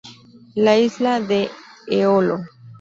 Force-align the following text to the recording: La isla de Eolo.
La 0.55 0.75
isla 0.79 1.19
de 1.21 1.51
Eolo. 1.87 2.39